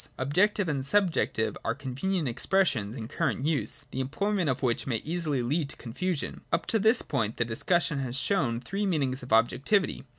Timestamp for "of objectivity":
9.21-10.03